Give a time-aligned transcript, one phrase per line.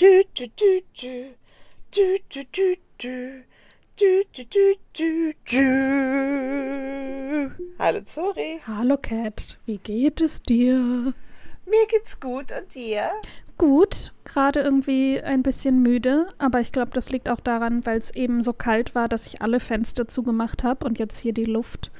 [0.00, 1.34] Du, du, du, du.
[1.94, 3.44] Du, du, du, du.
[3.98, 5.66] Du, du, du, du, du.
[7.78, 8.60] Hallo Zori.
[8.66, 11.12] Hallo Cat, wie geht es dir?
[11.66, 13.10] Mir geht's gut und dir?
[13.58, 18.14] Gut, gerade irgendwie ein bisschen müde, aber ich glaube, das liegt auch daran, weil es
[18.14, 21.90] eben so kalt war, dass ich alle Fenster zugemacht habe und jetzt hier die Luft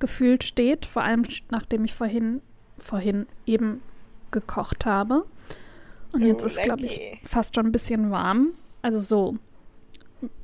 [0.00, 2.42] gefühlt steht, vor allem nachdem ich vorhin
[2.78, 3.80] vorhin eben
[4.32, 5.24] gekocht habe.
[6.14, 9.36] Und jetzt oh, ist glaube ich fast schon ein bisschen warm, also so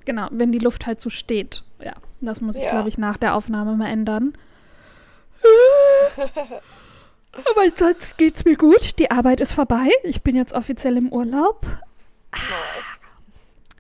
[0.05, 1.63] genau, wenn die Luft halt so steht.
[1.83, 2.71] Ja, das muss ich, ja.
[2.71, 4.35] glaube ich, nach der Aufnahme mal ändern.
[7.33, 8.99] Aber sonst geht's mir gut.
[8.99, 9.89] Die Arbeit ist vorbei.
[10.03, 11.65] Ich bin jetzt offiziell im Urlaub.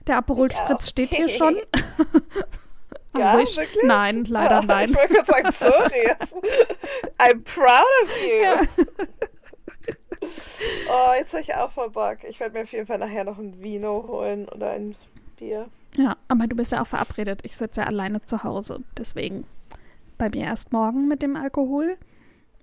[0.07, 1.57] Der Aperol Spritz steht hier schon.
[3.17, 3.77] ja, wirklich?
[3.83, 4.91] Nein, leider nein.
[4.91, 6.11] Ich wollte gerade sagen, sorry.
[7.19, 8.43] I'm proud of you.
[8.43, 8.63] Ja.
[10.91, 12.19] Oh, jetzt habe ich auch voll Bock.
[12.29, 14.97] Ich werde mir auf jeden Fall nachher noch ein Vino holen oder ein
[15.37, 15.69] Bier.
[15.97, 17.41] Ja, aber du bist ja auch verabredet.
[17.45, 18.83] Ich sitze ja alleine zu Hause.
[18.97, 19.45] Deswegen
[20.19, 21.97] bei mir erst morgen mit dem Alkohol.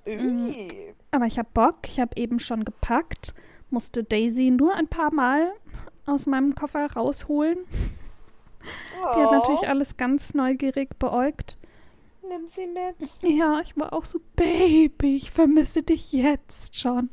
[0.05, 0.93] Ui.
[1.11, 1.77] Aber ich habe Bock.
[1.85, 3.33] Ich habe eben schon gepackt.
[3.69, 5.53] Musste Daisy nur ein paar Mal
[6.05, 7.59] aus meinem Koffer rausholen.
[9.01, 9.15] Oh.
[9.15, 9.67] Die hat natürlich oh.
[9.67, 11.57] alles ganz neugierig beäugt.
[12.27, 13.09] Nimm sie mit.
[13.21, 17.09] Ja, ich war auch so, Baby, ich vermisse dich jetzt schon.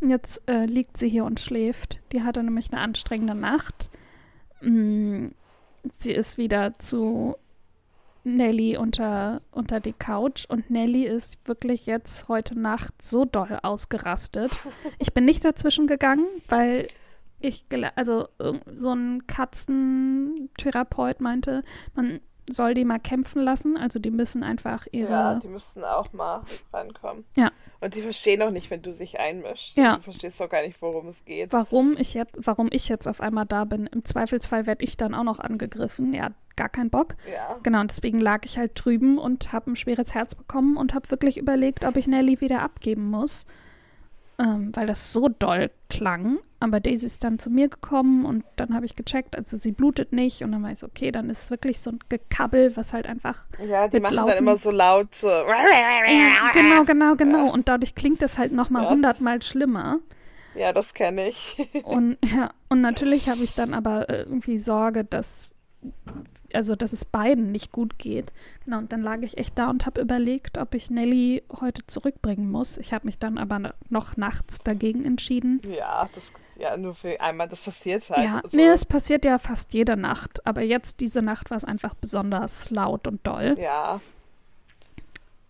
[0.00, 1.98] Und jetzt äh, liegt sie hier und schläft.
[2.12, 3.90] Die hatte nämlich eine anstrengende Nacht.
[4.60, 5.28] Mm,
[5.98, 7.36] sie ist wieder zu
[8.24, 14.60] Nelly unter, unter die Couch und Nelly ist wirklich jetzt heute Nacht so doll ausgerastet.
[14.98, 16.88] Ich bin nicht dazwischen gegangen, weil
[17.40, 18.28] ich, also
[18.74, 21.62] so ein Katzentherapeut meinte,
[21.94, 23.76] man soll die mal kämpfen lassen.
[23.76, 25.10] Also die müssen einfach ihre.
[25.10, 27.24] Ja, die müssten auch mal rankommen.
[27.36, 27.50] Ja.
[27.80, 29.76] Und die verstehen auch nicht, wenn du sich einmischst.
[29.76, 29.96] Ja.
[29.96, 31.52] Du verstehst doch gar nicht, worum es geht.
[31.52, 33.86] Warum ich jetzt, warum ich jetzt auf einmal da bin.
[33.86, 36.12] Im Zweifelsfall werde ich dann auch noch angegriffen.
[36.12, 37.14] Ja, gar keinen Bock.
[37.32, 37.58] Ja.
[37.62, 41.10] Genau, und deswegen lag ich halt drüben und habe ein schweres Herz bekommen und habe
[41.10, 43.46] wirklich überlegt, ob ich Nelly wieder abgeben muss
[44.38, 46.38] ähm, weil das so doll klang.
[46.60, 50.12] Aber Daisy ist dann zu mir gekommen und dann habe ich gecheckt, also sie blutet
[50.12, 50.42] nicht.
[50.42, 53.06] Und dann war ich so, okay, dann ist es wirklich so ein Gekabbel, was halt
[53.06, 53.46] einfach.
[53.64, 54.28] Ja, die machen Laufen.
[54.30, 55.22] dann immer so laut.
[55.22, 57.46] Äh, genau, genau, genau.
[57.46, 57.52] Ja.
[57.52, 60.00] Und dadurch klingt das halt nochmal hundertmal schlimmer.
[60.54, 61.56] Ja, das kenne ich.
[61.84, 65.54] und ja, und natürlich habe ich dann aber irgendwie Sorge, dass
[66.52, 68.32] also dass es beiden nicht gut geht.
[68.64, 72.50] Genau, und dann lag ich echt da und habe überlegt, ob ich Nelly heute zurückbringen
[72.50, 72.76] muss.
[72.78, 75.60] Ich habe mich dann aber noch nachts dagegen entschieden.
[75.64, 78.24] Ja, das ja nur für einmal, das passiert halt.
[78.24, 78.56] Ja, so.
[78.56, 82.70] nee, es passiert ja fast jede Nacht, aber jetzt diese Nacht war es einfach besonders
[82.70, 83.56] laut und doll.
[83.58, 84.00] Ja.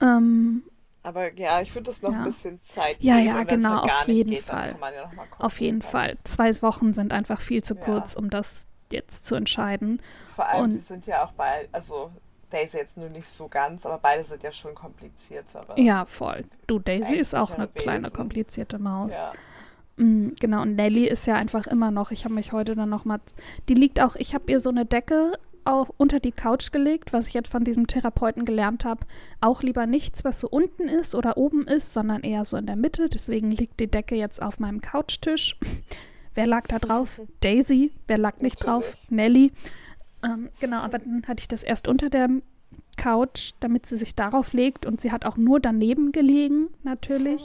[0.00, 0.62] Ähm,
[1.02, 2.18] aber ja, ich würde das noch ja.
[2.18, 4.76] ein bisschen Zeit Ja, geben, ja, genau, halt auf jeden geht, Fall.
[4.78, 6.18] Ja auf jeden Fall.
[6.24, 10.00] Zwei Wochen sind einfach viel zu kurz, um das jetzt zu entscheiden.
[10.26, 12.10] Vor allem, und, die sind ja auch beide, also
[12.50, 15.78] Daisy jetzt nur nicht so ganz, aber beide sind ja schon kompliziertere.
[15.80, 16.44] Ja, voll.
[16.66, 17.82] Du, Daisy ist auch eine Wesen.
[17.82, 19.14] kleine komplizierte Maus.
[19.14, 19.32] Ja.
[19.96, 23.20] Mm, genau, und Nelly ist ja einfach immer noch, ich habe mich heute dann nochmal,
[23.68, 25.32] die liegt auch, ich habe ihr so eine Decke
[25.64, 29.04] auch unter die Couch gelegt, was ich jetzt von diesem Therapeuten gelernt habe.
[29.42, 32.76] Auch lieber nichts, was so unten ist oder oben ist, sondern eher so in der
[32.76, 33.10] Mitte.
[33.10, 35.56] Deswegen liegt die Decke jetzt auf meinem Couchtisch.
[36.38, 37.20] Wer lag da drauf?
[37.40, 37.90] Daisy.
[38.06, 38.96] Wer lag nicht drauf?
[39.10, 39.50] Nelly.
[40.22, 42.28] Ähm, genau, aber dann hatte ich das erst unter der
[42.96, 47.42] Couch, damit sie sich darauf legt und sie hat auch nur daneben gelegen, natürlich.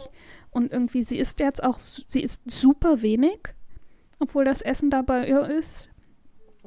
[0.51, 3.39] Und irgendwie, sie isst jetzt auch, sie isst super wenig,
[4.19, 5.89] obwohl das Essen da bei ihr ist.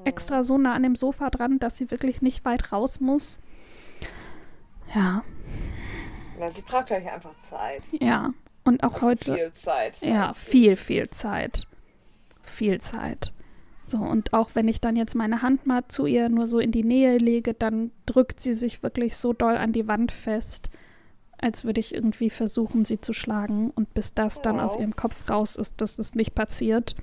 [0.02, 3.38] Extra so nah an dem Sofa dran, dass sie wirklich nicht weit raus muss.
[4.92, 5.22] Ja.
[6.40, 7.84] Ja, sie braucht gleich einfach Zeit.
[8.00, 8.34] Ja.
[8.64, 9.34] Und auch also heute.
[9.34, 10.00] Viel Zeit.
[10.00, 11.68] Ja, viel, viel Zeit
[12.48, 13.32] viel Zeit.
[13.86, 16.72] So, und auch wenn ich dann jetzt meine Hand mal zu ihr nur so in
[16.72, 20.70] die Nähe lege, dann drückt sie sich wirklich so doll an die Wand fest,
[21.38, 23.70] als würde ich irgendwie versuchen, sie zu schlagen.
[23.70, 26.96] Und bis das dann aus ihrem Kopf raus ist, dass das nicht passiert.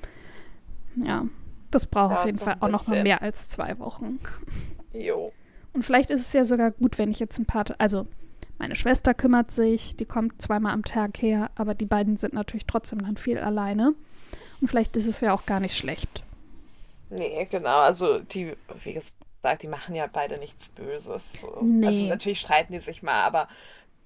[0.96, 1.26] Ja,
[1.72, 4.20] das braucht auf jeden Fall auch noch mal mehr als zwei Wochen.
[4.94, 5.32] Jo.
[5.72, 8.06] Und vielleicht ist es ja sogar gut, wenn ich jetzt ein paar, also
[8.60, 12.66] meine Schwester kümmert sich, die kommt zweimal am Tag her, aber die beiden sind natürlich
[12.66, 13.96] trotzdem dann viel alleine.
[14.64, 16.24] Und vielleicht ist es ja auch gar nicht schlecht.
[17.10, 17.80] Nee, genau.
[17.80, 21.34] Also die, wie gesagt, die machen ja beide nichts Böses.
[21.42, 21.60] So.
[21.62, 21.86] Nee.
[21.86, 23.50] Also natürlich streiten die sich mal, aber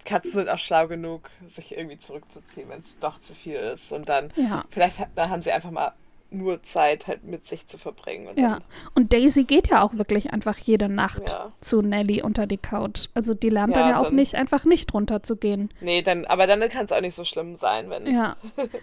[0.03, 3.91] Katzen sind auch schlau genug, sich irgendwie zurückzuziehen, wenn es doch zu viel ist.
[3.91, 4.63] Und dann, ja.
[4.71, 5.93] vielleicht da haben sie einfach mal
[6.29, 8.27] nur Zeit halt mit sich zu verbringen.
[8.27, 8.59] Und ja,
[8.95, 11.51] und Daisy geht ja auch wirklich einfach jede Nacht ja.
[11.61, 13.07] zu Nelly unter die Couch.
[13.13, 15.69] Also die lernt ja, dann ja auch nicht, einfach nicht runterzugehen.
[15.81, 18.07] Nee, dann, aber dann kann es auch nicht so schlimm sein, wenn.
[18.07, 18.35] Ja,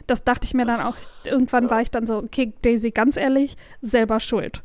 [0.06, 0.96] das dachte ich mir dann auch.
[1.24, 1.70] Irgendwann ja.
[1.70, 4.62] war ich dann so, okay, Daisy, ganz ehrlich, selber schuld.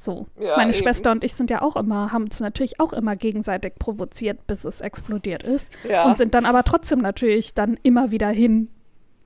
[0.00, 0.26] So.
[0.38, 0.82] Ja, Meine eben.
[0.82, 4.64] Schwester und ich sind ja auch immer, haben es natürlich auch immer gegenseitig provoziert, bis
[4.64, 5.70] es explodiert ist.
[5.88, 6.04] Ja.
[6.04, 8.68] Und sind dann aber trotzdem natürlich dann immer wieder hin,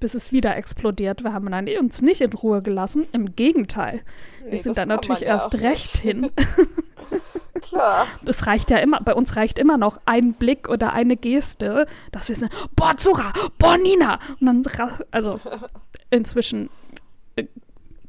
[0.01, 1.25] bis es wieder explodiert.
[1.25, 3.07] Wir haben dann uns nicht in Ruhe gelassen.
[3.13, 4.03] Im Gegenteil.
[4.45, 6.31] Nee, wir sind dann natürlich ja erst recht hin.
[7.61, 8.07] Klar.
[8.27, 12.29] Es reicht ja immer, bei uns reicht immer noch ein Blick oder eine Geste, dass
[12.29, 14.19] wir sagen, boah, Zura, boah, Nina.
[14.41, 15.41] Und dann, also
[16.11, 16.71] inzwischen
[17.37, 17.47] äh,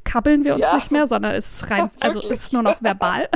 [0.04, 0.74] kabbeln wir uns ja.
[0.74, 3.28] nicht mehr, sondern es ist rein, also es ist nur noch verbal.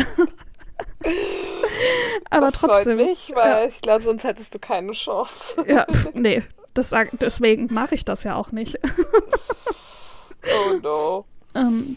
[2.31, 2.99] Aber das trotzdem.
[2.99, 3.64] Freut mich, weil ja.
[3.67, 5.64] ich glaube, sonst hättest du keine Chance.
[5.67, 6.43] ja, nee,
[6.75, 8.78] das, deswegen mache ich das ja auch nicht.
[10.43, 11.25] oh no.
[11.55, 11.96] Ähm,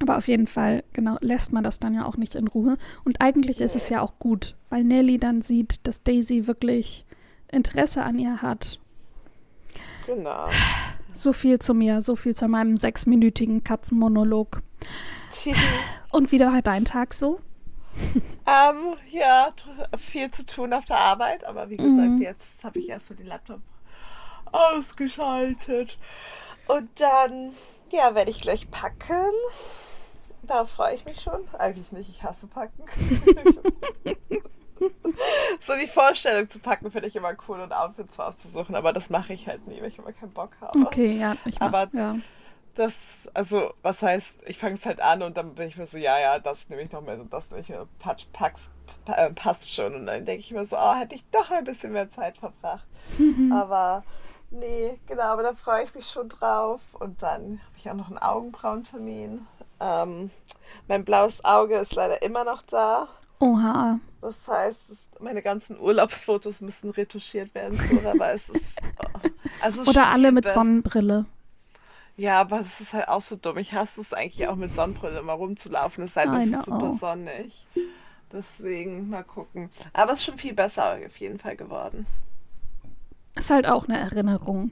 [0.00, 2.76] aber auf jeden Fall, genau, lässt man das dann ja auch nicht in Ruhe.
[3.04, 7.04] Und eigentlich ist es ja auch gut, weil Nelly dann sieht, dass Daisy wirklich
[7.50, 8.80] Interesse an ihr hat.
[10.06, 10.48] Genau.
[11.12, 14.62] So viel zu mir, so viel zu meinem sechsminütigen Katzenmonolog.
[16.10, 17.40] Und wie war dein Tag so?
[18.46, 19.52] Ähm, ja,
[19.96, 22.20] viel zu tun auf der Arbeit, aber wie gesagt, mhm.
[22.20, 23.60] jetzt habe ich erstmal den Laptop
[24.54, 25.98] ausgeschaltet.
[26.68, 27.52] Und dann,
[27.92, 29.32] ja, werde ich gleich packen.
[30.42, 31.42] Da freue ich mich schon.
[31.58, 32.84] Eigentlich nicht, ich hasse packen.
[35.60, 39.32] so die Vorstellung zu packen finde ich immer cool und Outfits auszusuchen, aber das mache
[39.32, 40.78] ich halt nie, weil ich immer keinen Bock habe.
[40.80, 42.16] Okay, ja, ich mach, Aber ja.
[42.74, 45.98] das, also, was heißt, ich fange es halt an und dann bin ich mir so,
[45.98, 48.72] ja, ja, das nehme ich noch mit und das nehme ich mir, patsch, pack's,
[49.06, 49.94] äh, passt schon.
[49.94, 52.86] Und dann denke ich mir so, oh, hätte ich doch ein bisschen mehr Zeit verbracht.
[53.18, 53.52] Mhm.
[53.56, 54.04] Aber
[54.54, 56.80] nee, genau, aber da freue ich mich schon drauf.
[56.92, 59.46] Und dann habe ich auch noch einen Augenbrauentermin.
[59.80, 60.30] Ähm,
[60.88, 63.08] mein blaues Auge ist leider immer noch da.
[63.40, 63.98] Oha.
[64.20, 64.80] Das heißt,
[65.20, 68.80] meine ganzen Urlaubsfotos müssen retuschiert werden, Zora, weil es ist.
[69.60, 70.50] Also Oder alle mit.
[70.50, 71.26] Sonnenbrille.
[72.16, 73.58] Ja, aber es ist halt auch so dumm.
[73.58, 76.92] Ich hasse es eigentlich auch mit Sonnenbrille immer rumzulaufen, es sei denn, es ist super
[76.94, 77.66] sonnig.
[78.32, 79.70] Deswegen mal gucken.
[79.92, 82.06] Aber es ist schon viel besser auf jeden Fall geworden.
[83.36, 84.70] Ist halt auch eine Erinnerung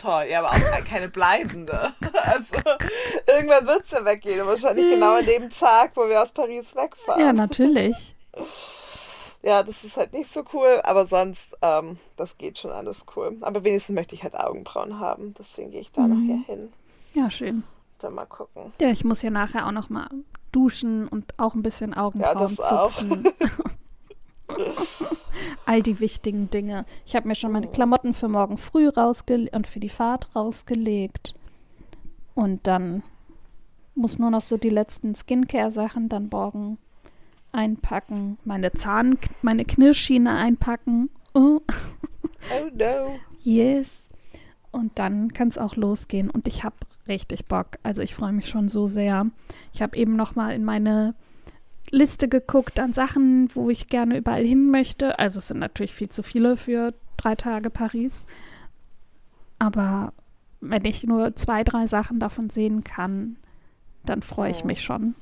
[0.00, 0.26] toll.
[0.28, 1.92] Ja, aber auch keine bleibende.
[2.22, 2.56] Also
[3.26, 4.46] irgendwann wird es ja weggehen.
[4.46, 7.20] Wahrscheinlich genau an dem Tag, wo wir aus Paris wegfahren.
[7.20, 8.14] Ja, natürlich.
[9.42, 13.36] Ja, das ist halt nicht so cool, aber sonst, ähm, das geht schon alles cool.
[13.40, 15.34] Aber wenigstens möchte ich halt Augenbrauen haben.
[15.38, 16.26] Deswegen gehe ich da mhm.
[16.26, 16.72] nachher hin.
[17.14, 17.64] Ja, schön.
[17.98, 18.72] Dann mal gucken.
[18.80, 20.08] Ja, ich muss ja nachher auch noch mal
[20.52, 23.26] duschen und auch ein bisschen Augenbrauen ja, das zupfen.
[23.26, 23.70] Auch.
[25.66, 26.84] All die wichtigen Dinge.
[27.06, 31.34] Ich habe mir schon meine Klamotten für morgen früh rausgelegt und für die Fahrt rausgelegt.
[32.34, 33.02] Und dann
[33.94, 36.78] muss nur noch so die letzten Skincare-Sachen dann morgen
[37.52, 38.38] einpacken.
[38.44, 41.10] Meine Zahn, meine Knirschschiene einpacken.
[41.34, 41.60] Oh.
[41.60, 43.18] oh no.
[43.42, 44.06] Yes.
[44.70, 46.30] Und dann kann es auch losgehen.
[46.30, 46.76] Und ich habe
[47.08, 47.78] richtig Bock.
[47.82, 49.26] Also ich freue mich schon so sehr.
[49.72, 51.14] Ich habe eben noch mal in meine
[51.90, 55.18] Liste geguckt an Sachen, wo ich gerne überall hin möchte.
[55.18, 58.26] Also es sind natürlich viel zu viele für drei Tage Paris.
[59.58, 60.12] Aber
[60.60, 63.36] wenn ich nur zwei, drei Sachen davon sehen kann,
[64.04, 65.14] dann freue ich mich schon.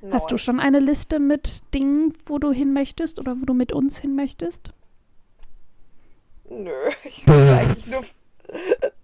[0.00, 0.14] Nice.
[0.14, 3.72] Hast du schon eine Liste mit Dingen, wo du hin möchtest oder wo du mit
[3.72, 4.72] uns hin möchtest?
[6.48, 6.70] Nö,
[7.04, 8.02] ich will eigentlich nur.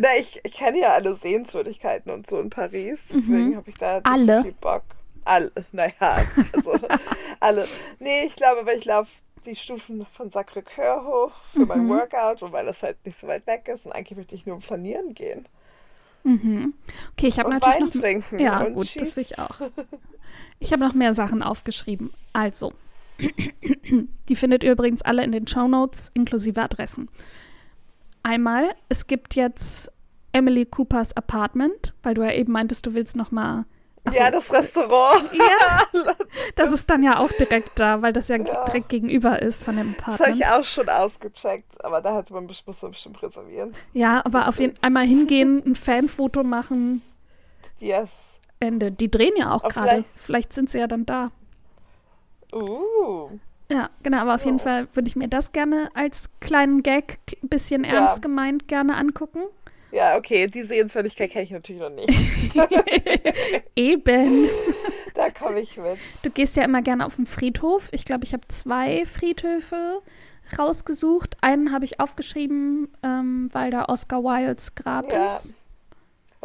[0.00, 3.56] Na, ich, ich kenne ja alle Sehenswürdigkeiten und so in Paris, deswegen mhm.
[3.56, 4.36] habe ich da nicht alle.
[4.38, 4.82] so viel Bock.
[5.24, 6.78] Alle, naja, also
[7.40, 7.66] alle.
[7.98, 9.10] Nee, ich glaube, aber ich laufe
[9.46, 11.68] die Stufen von Sacré-Cœur hoch für mhm.
[11.68, 14.46] mein Workout und weil das halt nicht so weit weg ist und eigentlich möchte ich
[14.46, 15.46] nur flanieren gehen.
[16.24, 16.74] Mhm.
[17.12, 19.04] Okay, ich habe natürlich Wein noch trinken ja gut, Cheese.
[19.04, 19.60] das will ich auch.
[20.58, 22.10] Ich habe noch mehr Sachen aufgeschrieben.
[22.32, 22.72] Also,
[24.28, 27.08] die findet ihr übrigens alle in den Show Notes inklusive Adressen.
[28.24, 29.92] Einmal, es gibt jetzt
[30.32, 33.66] Emily Coopers Apartment, weil du ja eben meintest, du willst noch mal
[34.10, 34.18] so.
[34.18, 35.32] Ja, das Restaurant.
[35.32, 35.84] Ja.
[36.56, 38.64] Das ist dann ja auch direkt da, weil das ja, ja.
[38.64, 40.20] direkt gegenüber ist von dem Apartment.
[40.20, 43.72] Das habe ich auch schon ausgecheckt, aber da hätte man muss man bestimmt reservieren.
[43.92, 47.02] Ja, aber das auf jeden Fall einmal hingehen, ein Fanfoto machen.
[47.78, 48.10] Yes.
[48.60, 48.92] Ende.
[48.92, 49.88] Die drehen ja auch gerade.
[49.88, 51.30] Vielleicht, vielleicht, sind sie ja dann da.
[52.52, 53.30] Uh.
[53.70, 57.84] Ja, genau, aber auf jeden Fall würde ich mir das gerne als kleinen Gag, bisschen
[57.84, 58.22] ernst ja.
[58.22, 59.40] gemeint, gerne angucken.
[59.90, 62.10] Ja, okay, die Sehenswürdigkeit kenne ich natürlich noch nicht.
[63.76, 64.48] Eben.
[65.14, 65.96] Da komme ich mit.
[66.24, 67.88] Du gehst ja immer gerne auf den Friedhof.
[67.92, 70.02] Ich glaube, ich habe zwei Friedhöfe
[70.58, 71.36] rausgesucht.
[71.40, 75.28] Einen habe ich aufgeschrieben, ähm, weil da Oscar Wildes Grab ja.
[75.28, 75.54] ist.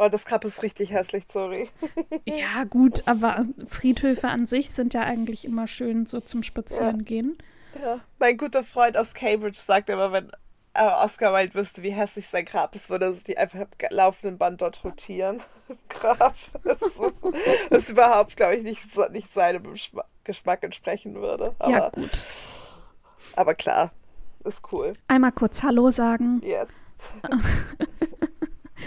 [0.02, 1.68] Oh, das Grab ist richtig hässlich, sorry.
[2.24, 7.36] ja, gut, aber Friedhöfe an sich sind ja eigentlich immer schön so zum Spazierengehen.
[7.74, 7.80] Ja.
[7.82, 8.00] ja.
[8.18, 10.30] Mein guter Freund aus Cambridge sagt immer, wenn
[10.72, 14.62] äh, Oscar Wilde wüsste, wie hässlich sein Grab ist, würde sie einfach im laufenden Band
[14.62, 15.42] dort rotieren.
[15.90, 16.34] Grab.
[16.64, 17.12] Das ist, so,
[17.68, 19.64] das ist überhaupt, glaube ich, nicht, nicht seinem
[20.24, 21.54] Geschmack entsprechen würde.
[21.58, 22.24] Aber, ja, gut.
[23.36, 23.92] Aber klar,
[24.44, 24.92] ist cool.
[25.08, 26.40] Einmal kurz Hallo sagen.
[26.42, 26.70] Yes.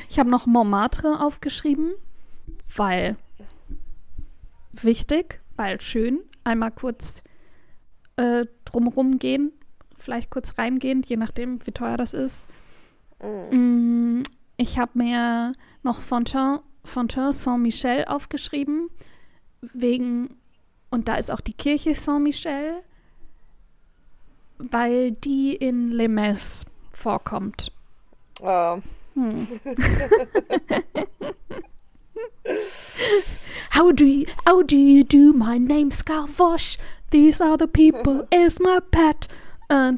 [0.09, 1.93] ich habe noch Montmartre aufgeschrieben,
[2.75, 3.15] weil
[4.71, 6.19] wichtig, weil schön.
[6.43, 7.23] Einmal kurz
[8.17, 9.51] äh, drumherum gehen,
[9.97, 12.47] vielleicht kurz reingehen, je nachdem, wie teuer das ist.
[13.51, 14.23] Mm.
[14.57, 18.89] Ich habe mir noch Fontaine, Fontaine Saint-Michel aufgeschrieben,
[19.61, 20.37] wegen,
[20.89, 22.83] und da ist auch die Kirche Saint-Michel,
[24.57, 27.71] weil die in Les Mes vorkommt.
[28.41, 28.79] Oh.
[29.15, 29.47] Hm.
[33.69, 35.33] how do you, how do you do?
[35.33, 36.77] My name's Gavroche.
[37.11, 38.27] These are the people.
[38.31, 39.27] Is my pet.
[39.69, 39.91] Uh,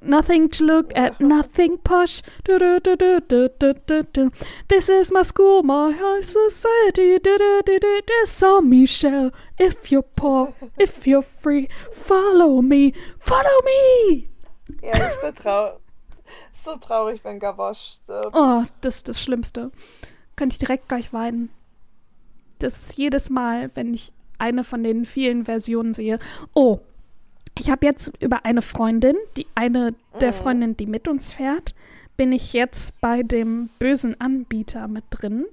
[0.00, 2.22] nothing to look at, nothing posh.
[4.68, 7.18] This is my school, my high society.
[8.24, 14.28] Saint Michel, if you're poor, if you're free, follow me, follow me.
[14.82, 15.87] Ja, ist so, trau ist
[16.64, 18.34] so traurig, wenn Gavroche stirbt.
[18.34, 19.70] Oh, das ist das Schlimmste.
[20.36, 21.50] Könnte ich direkt gleich weinen.
[22.58, 26.18] Das ist jedes Mal, wenn ich eine von den vielen Versionen sehe.
[26.54, 26.80] Oh,
[27.58, 30.36] ich habe jetzt über eine Freundin, die eine der mhm.
[30.36, 31.74] Freundinnen, die mit uns fährt,
[32.16, 35.46] bin ich jetzt bei dem bösen Anbieter mit drin,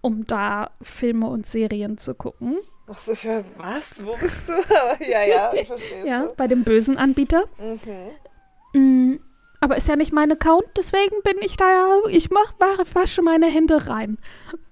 [0.00, 2.58] um da Filme und Serien zu gucken.
[2.88, 3.12] Ach so,
[3.56, 4.04] was?
[4.04, 4.54] Wo bist du?
[5.08, 6.06] ja, ja, ich verstehe.
[6.06, 6.36] ja, schon.
[6.36, 7.44] bei dem bösen Anbieter.
[7.58, 8.80] Mhm.
[8.80, 9.20] Mm,
[9.60, 12.54] aber ist ja nicht mein Account, deswegen bin ich da ja, ich mach,
[12.94, 14.18] wasche meine Hände rein.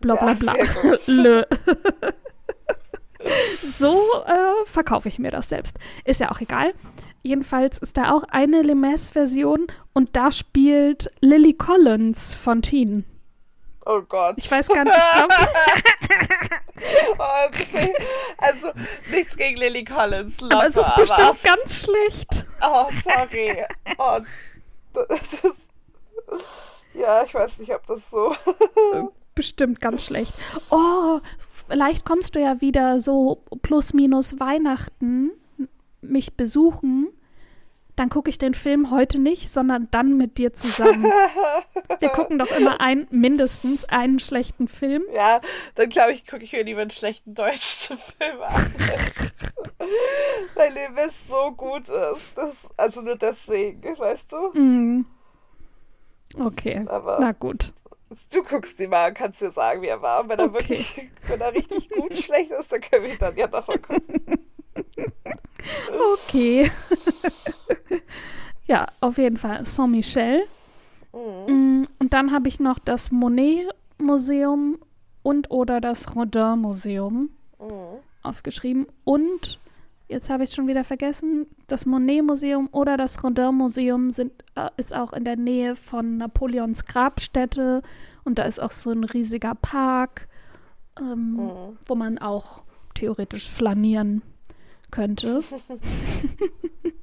[0.01, 0.55] Bla bla bla.
[0.57, 1.45] Ja,
[3.55, 3.95] so
[4.27, 5.79] äh, verkaufe ich mir das selbst.
[6.05, 6.75] Ist ja auch egal.
[7.23, 13.05] Jedenfalls ist da auch eine Lemes-Version und da spielt Lily Collins von Teen.
[13.85, 14.35] Oh Gott.
[14.37, 14.95] Ich weiß gar nicht,
[17.19, 17.23] oh,
[18.39, 18.71] also
[19.11, 20.41] nichts gegen Lily Collins.
[20.43, 22.47] Lotte, aber es ist bestimmt aber ganz schlecht.
[22.63, 23.65] Oh, sorry.
[23.97, 24.19] Oh,
[25.09, 25.57] das,
[26.95, 28.35] ja, ich weiß nicht, ob das so.
[29.35, 30.33] bestimmt ganz schlecht.
[30.71, 35.31] Oh, vielleicht kommst du ja wieder so plus minus Weihnachten
[36.01, 37.09] mich besuchen.
[37.99, 41.03] Dann gucke ich den Film heute nicht, sondern dann mit dir zusammen.
[41.99, 45.03] Wir gucken doch immer ein, mindestens einen schlechten Film.
[45.13, 45.41] Ja,
[45.75, 48.73] dann glaube ich, gucke ich mir lieber einen schlechten deutschen Film an.
[50.55, 52.39] Weil Levis so gut ist.
[52.39, 54.57] Das, also nur deswegen, weißt du?
[54.57, 55.07] Mm.
[56.39, 57.73] Okay, Aber na gut.
[58.33, 60.21] Du guckst ihn mal und kannst dir sagen, wie er war.
[60.21, 60.55] Und wenn er okay.
[60.55, 63.79] wirklich, wenn er richtig gut schlecht ist, dann können wir ihn dann ja noch mal
[63.79, 64.23] gucken.
[66.15, 66.71] Okay.
[68.69, 70.43] Ja, auf jeden Fall Saint-Michel.
[71.13, 71.81] Mhm.
[71.81, 74.79] Mm, und dann habe ich noch das Monet-Museum
[75.23, 77.99] und oder das Rodin-Museum mhm.
[78.23, 78.87] aufgeschrieben.
[79.05, 79.59] Und
[80.09, 85.15] jetzt habe ich es schon wieder vergessen, das Monet-Museum oder das Rodin-Museum äh, ist auch
[85.15, 87.83] in der Nähe von Napoleons Grabstätte
[88.25, 90.29] und da ist auch so ein riesiger Park,
[91.01, 91.79] ähm, mhm.
[91.87, 94.21] wo man auch theoretisch flanieren
[94.91, 95.43] könnte.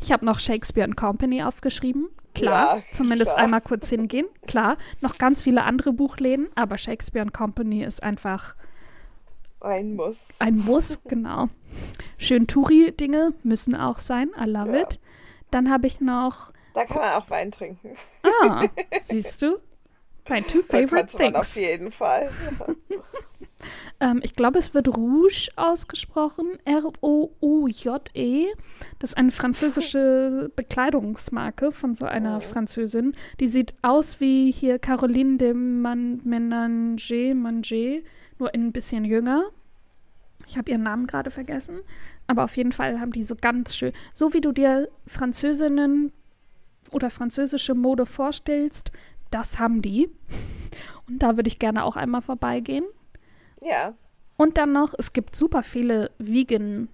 [0.00, 2.08] ich habe noch Shakespeare and Company aufgeschrieben.
[2.34, 3.44] Klar, ja, zumindest klar.
[3.44, 4.26] einmal kurz hingehen.
[4.46, 8.54] Klar, noch ganz viele andere Buchläden, aber Shakespeare and Company ist einfach
[9.60, 10.24] ein Muss.
[10.38, 11.48] Ein Muss, genau.
[12.18, 14.30] Schön Touri-Dinge müssen auch sein.
[14.40, 14.82] I love ja.
[14.82, 14.98] it.
[15.50, 16.52] Dann habe ich noch.
[16.74, 17.96] Da kann man auch Wein trinken.
[18.22, 18.64] Ah,
[19.02, 19.58] siehst du?
[20.28, 21.34] My two favorite things.
[21.34, 22.30] auf jeden Fall.
[24.00, 26.58] ähm, ich glaube, es wird Rouge ausgesprochen.
[26.64, 28.46] R-O-U-J-E.
[28.98, 32.40] Das ist eine französische Bekleidungsmarke von so einer oh.
[32.40, 33.14] Französin.
[33.40, 38.02] Die sieht aus wie hier Caroline de Man Menanger, Manger
[38.38, 39.44] nur ein bisschen jünger.
[40.46, 41.80] Ich habe ihren Namen gerade vergessen.
[42.26, 46.12] Aber auf jeden Fall haben die so ganz schön, so wie du dir Französinnen
[46.90, 48.90] oder französische Mode vorstellst,
[49.30, 50.08] das haben die.
[51.08, 52.84] Und da würde ich gerne auch einmal vorbeigehen.
[53.60, 53.94] Ja.
[54.36, 56.88] Und dann noch, es gibt super viele Vegan-Läden.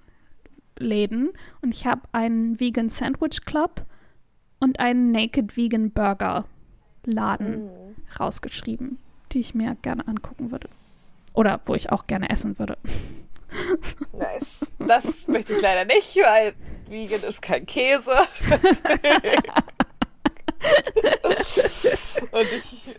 [1.61, 3.87] Und ich habe einen Vegan Sandwich Club
[4.59, 6.47] und einen Naked Vegan Burger
[7.05, 7.95] Laden mhm.
[8.19, 8.99] rausgeschrieben,
[9.33, 10.69] die ich mir gerne angucken würde.
[11.35, 12.79] Oder wo ich auch gerne essen würde.
[14.13, 14.67] Nice.
[14.81, 16.53] Das möchte ich leider nicht, weil
[16.89, 18.11] vegan ist kein Käse.
[22.33, 22.99] Und ich.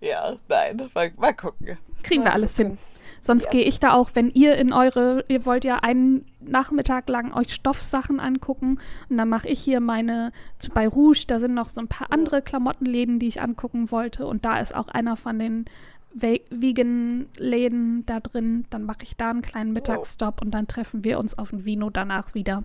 [0.00, 1.76] Ja, nein, mal, mal gucken.
[2.02, 2.78] Kriegen wir alles hin.
[3.22, 3.50] Sonst Ja.
[3.50, 7.52] gehe ich da auch, wenn ihr in eure, ihr wollt ja einen Nachmittag lang euch
[7.52, 8.78] Stoffsachen angucken
[9.10, 12.10] und dann mache ich hier meine, zu- bei Rouge, da sind noch so ein paar
[12.12, 15.66] andere Klamottenläden, die ich angucken wollte und da ist auch einer von den
[16.14, 18.64] Ve- Vegan-Läden da drin.
[18.70, 21.90] Dann mache ich da einen kleinen Mittagsstopp und dann treffen wir uns auf dem Vino
[21.90, 22.64] danach wieder.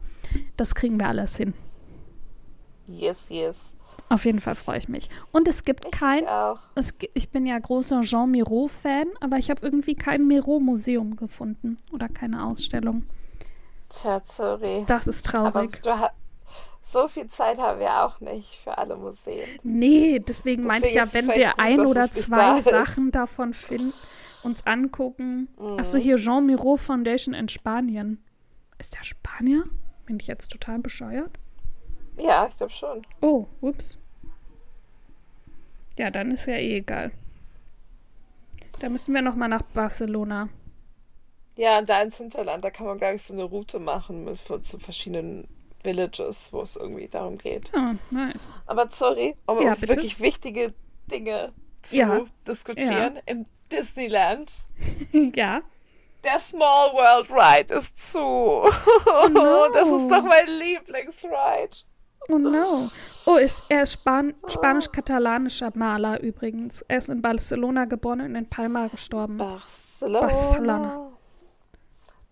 [0.57, 1.53] Das kriegen wir alles hin.
[2.87, 3.74] Yes, yes.
[4.07, 5.09] Auf jeden Fall freue ich mich.
[5.31, 6.59] Und es gibt Ich kein, auch.
[6.75, 12.07] es, ich bin ja großer Jean Miro-Fan, aber ich habe irgendwie kein Miro-Museum gefunden oder
[12.07, 13.05] keine Ausstellung.
[13.89, 14.83] Tja, sorry.
[14.87, 15.79] Das ist Aber traurig.
[15.87, 16.11] ha
[16.81, 19.47] so viel Zeit haben wir auch nicht für alle Museen.
[19.63, 22.69] Nee, deswegen meinte ich Deswegen ja, wenn wir gut, ein oder zwei da ist.
[22.69, 23.91] Sachen davon finden,
[24.43, 25.47] uns angucken.
[25.59, 25.79] Mhm.
[25.79, 28.23] Achso, hier Jean Miro Foundation in Spanien.
[28.77, 29.63] Ist der Spanier?
[30.05, 31.39] Bin ich jetzt total bescheuert?
[32.17, 33.05] Ja, ich glaube schon.
[33.21, 33.97] Oh, ups.
[35.97, 37.11] Ja, dann ist ja eh egal.
[38.79, 40.49] Da müssen wir noch mal nach Barcelona.
[41.57, 44.37] Ja, und da ins Hinterland, da kann man, glaube ich, so eine Route machen mit,
[44.37, 45.47] zu verschiedenen
[45.83, 47.71] Villages, wo es irgendwie darum geht.
[47.73, 48.59] Oh, nice.
[48.65, 49.93] Aber sorry, um Ja, uns bitte?
[49.95, 50.73] wirklich wichtige
[51.09, 52.21] Dinge zu Ja.
[52.45, 53.19] diskutieren.
[53.25, 54.51] Im Disneyland,
[55.35, 55.61] ja.
[56.25, 58.19] der Small World Ride ist zu.
[59.33, 59.67] no.
[59.73, 61.77] Das ist doch mein Lieblingsride.
[62.29, 62.89] Oh no.
[63.25, 66.81] Oh, ist, er ist Span spanisch-katalanischer Maler übrigens.
[66.87, 69.37] Er ist in Barcelona geboren und in Palma gestorben.
[69.37, 70.27] Barcelona.
[70.27, 71.11] Barcelona.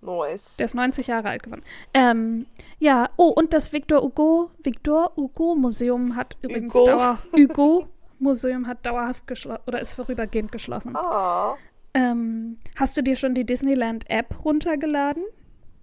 [0.01, 0.55] Nice.
[0.59, 1.63] Der ist 90 Jahre alt geworden.
[1.93, 2.45] Ähm,
[2.79, 6.85] ja, oh, und das Victor Hugo, Victor Hugo Museum hat übrigens Hugo.
[6.87, 7.87] Dauer, Hugo
[8.19, 10.95] Museum hat dauerhaft geschlossen oder ist vorübergehend geschlossen.
[10.95, 11.55] Ah,
[11.93, 15.23] Ähm, hast du dir schon die Disneyland App runtergeladen?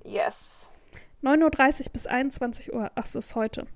[0.04, 0.36] yes.
[1.22, 2.90] 9.30 Uhr bis 21 Uhr.
[2.94, 3.66] Ach so, ist heute.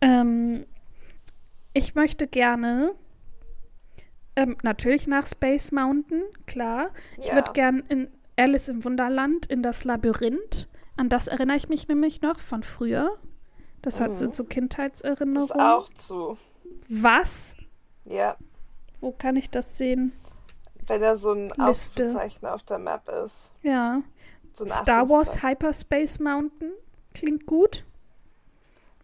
[0.00, 0.66] Ähm,
[1.72, 2.94] ich möchte gerne
[4.36, 6.90] ähm, natürlich nach Space Mountain, klar.
[7.18, 7.34] Ich Ja.
[7.34, 10.68] würde gern in Alice im Wunderland in das Labyrinth.
[10.96, 13.18] An das erinnere ich mich nämlich noch von früher.
[13.82, 14.48] Das hat, sind so Mhm.
[14.48, 15.60] Ist Kindheitserinnerungen.
[15.60, 16.36] auch zu.
[16.88, 17.54] Was?
[18.04, 18.36] Ja.
[19.00, 20.12] Wo kann ich das sehen?
[20.86, 22.04] Wenn da so ein Liste.
[22.06, 23.52] Ausrufezeichen auf der Map ist.
[23.62, 24.02] Ja.
[24.52, 25.42] So Star Wars.
[25.42, 26.72] Hyperspace Mountain.
[27.14, 27.84] Klingt gut.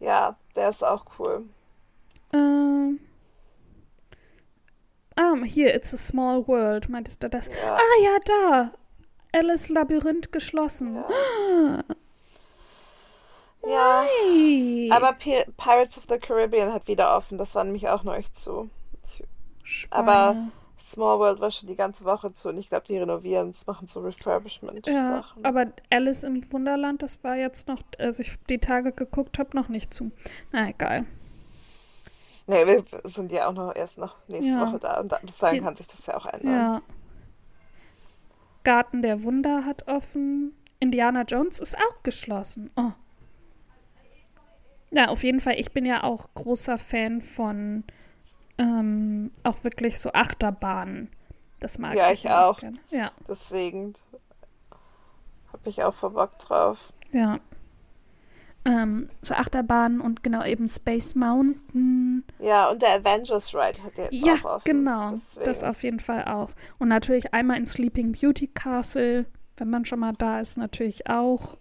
[0.01, 1.45] Ja, der ist auch cool.
[2.33, 3.01] Ähm.
[5.17, 6.89] Ah, hier, It's a Small World.
[6.89, 7.49] Meintest du das?
[7.49, 7.77] Ja.
[7.77, 8.73] Ah, ja, da.
[9.33, 10.97] Alice Labyrinth geschlossen.
[10.97, 11.83] Ja.
[13.69, 14.05] Ja.
[14.95, 17.37] Aber Pi Pirates of the Caribbean hat wieder offen.
[17.37, 18.71] Das war nämlich auch noch nicht zu.
[19.91, 20.37] Aber-
[20.93, 23.89] Small World war schon die ganze Woche zu und ich glaube, die renovieren es, machen
[23.89, 25.45] so Ja, Refurbishment-Sachen.
[25.45, 29.69] aber Alice im Wunderland, das war jetzt noch, als ich die Tage geguckt habe, noch
[29.69, 30.13] nicht zu.
[30.53, 31.05] Na, egal.
[32.47, 34.67] Nee, wir sind ja auch noch erst noch nächste Ja.
[34.67, 36.53] Woche da und bis dahin kann sich das ja auch ändern.
[36.53, 36.83] Ja.
[38.63, 40.55] Garten der Wunder hat offen.
[40.79, 42.71] Indiana Jones ist auch geschlossen.
[42.77, 42.93] Oh.
[44.93, 45.59] Ja, auf jeden Fall.
[45.59, 47.85] Ich bin ja auch großer Fan von
[48.59, 51.11] ähm, auch wirklich so Achterbahnen.
[51.61, 52.25] Das mag Ja, ich.
[52.25, 52.59] ich auch.
[52.59, 52.79] Gerne.
[52.91, 53.95] Ja, Deswegen
[55.53, 56.93] habe ich auch voll Bock drauf.
[57.13, 57.39] ja.
[58.69, 62.25] Ähm, so Achterbahnen und genau eben Space Mountain.
[62.41, 64.65] Ja, und der Avengers Ride hat jetzt Ja, auch offen.
[64.65, 65.11] genau.
[65.13, 65.45] Deswegen.
[65.47, 66.51] Das auf jeden Fall auch.
[66.81, 69.25] Und natürlich einmal in Sleeping Beauty Castle,
[69.57, 71.57] wenn man schon mal da ist, natürlich auch.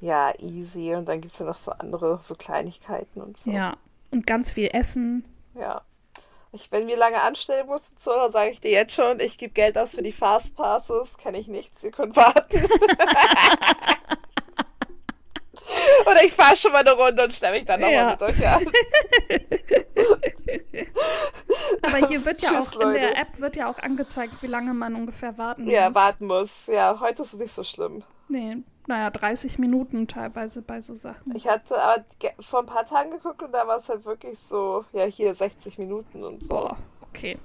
[0.00, 0.94] Ja, easy.
[0.94, 3.50] Und dann gibt es ja noch so andere, so Kleinigkeiten und so.
[3.50, 3.76] Ja.
[4.10, 5.26] Und ganz viel Essen.
[5.54, 5.82] Ja.
[6.54, 9.54] Ich, wenn wir lange anstellen mussten, so, dann sage ich dir jetzt schon, ich gebe
[9.54, 12.62] Geld aus für die Fastpasses, kenne ich nichts, ihr könnt warten.
[16.06, 18.10] Oder ich fahre schon mal eine Runde und stelle mich dann nochmal Ja.
[18.10, 18.66] mit euch an.
[21.82, 23.16] Aber hier wird ja Tschüss, auch in der.
[23.16, 25.94] App wird ja auch angezeigt, wie lange man ungefähr warten Ja, muss.
[25.94, 26.66] warten muss.
[26.66, 28.02] Ja, heute ist es nicht so schlimm.
[28.28, 31.34] Nee, naja, 30 Minuten teilweise bei so Sachen.
[31.36, 32.04] Ich hatte aber
[32.40, 35.78] vor ein paar Tagen geguckt und da war es halt wirklich so, ja, hier 60
[35.78, 36.54] Minuten und so.
[36.54, 37.38] Boah, okay.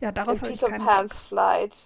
[0.00, 1.22] Ja, darauf habe ich Peter Pan's Bock.
[1.28, 1.76] Flight.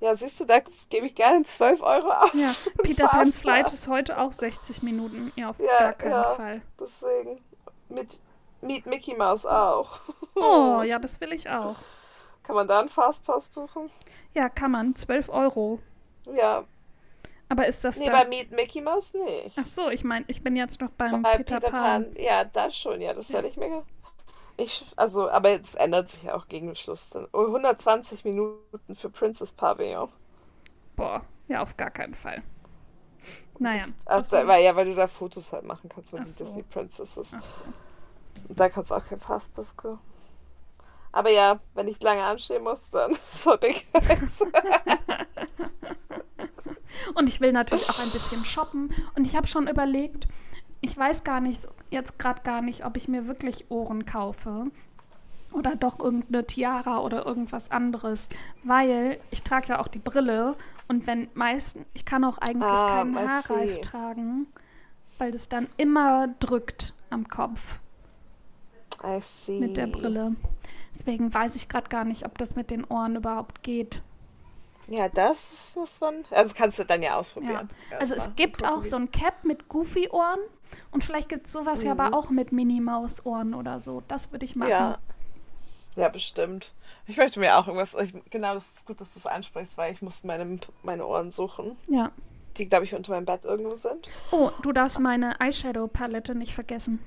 [0.00, 2.30] Ja, siehst du, da gebe ich gerne 12 Euro aus.
[2.34, 3.38] Ja, Peter Pan's.
[3.38, 5.32] Flight ist heute auch 60 Minuten.
[5.36, 6.34] Ja, auf Ja, gar keinen ja.
[6.34, 6.62] Fall.
[6.78, 7.40] Deswegen.
[7.88, 8.20] Mit
[8.60, 10.00] Meet Mickey Mouse auch.
[10.38, 11.76] Oh, ja, das will ich auch.
[12.42, 13.90] Kann man da einen Fastpass buchen?
[14.34, 14.94] Ja, kann man.
[14.94, 15.78] 12 Euro.
[16.30, 16.64] Ja.
[17.48, 18.14] Aber ist das Nee, dann...
[18.14, 19.56] bei Meet Mickey Mouse nicht.
[19.56, 22.04] Ach so, ich meine, ich bin jetzt noch beim Bei Peter, Peter, Pan.
[22.04, 22.16] Pan.
[22.16, 23.84] Ja, das schon, ja, das werde ich mega.
[24.56, 27.28] Ich, also, aber es ändert sich ja auch gegen den Schluss dann.
[27.32, 30.08] Oh, 120 Minuten für Princess Pavillon.
[30.96, 32.42] Boah, ja, auf gar keinen Fall.
[33.58, 33.84] Naja.
[34.06, 36.44] Das, also, weil, ja, weil du da Fotos halt machen kannst mit den so.
[36.44, 37.32] Disney Princesses.
[37.36, 37.64] Ach so.
[38.48, 39.98] Und da kannst du auch kein Fastbisko.
[41.12, 43.74] Aber ja, wenn ich lange anstehen muss, dann sorry.
[47.14, 48.90] und ich will natürlich auch ein bisschen shoppen.
[49.14, 50.28] Und ich habe schon überlegt,
[50.80, 54.70] ich weiß gar nicht, jetzt gerade gar nicht, ob ich mir wirklich Ohren kaufe
[55.52, 58.28] oder doch irgendeine Tiara oder irgendwas anderes,
[58.62, 60.56] weil ich trage ja auch die Brille
[60.88, 64.46] und wenn meistens, ich kann auch eigentlich ah, keinen Haarreif tragen,
[65.18, 67.80] weil das dann immer drückt am Kopf.
[69.02, 69.60] I see.
[69.60, 70.36] Mit der Brille.
[70.94, 74.02] Deswegen weiß ich gerade gar nicht, ob das mit den Ohren überhaupt geht.
[74.88, 76.24] Ja, das muss man.
[76.30, 77.70] Also kannst du dann ja ausprobieren.
[77.90, 77.98] Ja.
[77.98, 80.38] Also es gibt auch so ein Cap mit Goofy-Ohren
[80.90, 81.86] und vielleicht gibt es sowas mhm.
[81.86, 84.02] ja aber auch mit Mini-Maus-Ohren oder so.
[84.08, 84.70] Das würde ich machen.
[84.70, 84.98] Ja.
[85.96, 86.74] Ja, bestimmt.
[87.06, 87.94] Ich möchte mir auch irgendwas.
[87.94, 91.30] Ich, genau, das ist gut, dass du es ansprichst, weil ich muss meine, meine Ohren
[91.30, 91.76] suchen.
[91.88, 92.12] Ja.
[92.58, 94.08] Die, glaube ich, unter meinem Bett irgendwo sind.
[94.30, 97.02] Oh, du darfst meine Eyeshadow-Palette nicht vergessen.